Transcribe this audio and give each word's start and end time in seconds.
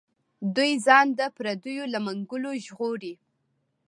دوی 0.55 0.71
ځان 0.85 1.07
د 1.19 1.21
پردیو 1.37 1.83
له 1.93 1.99
منګولو 2.05 2.49
وژغوري. 2.53 3.13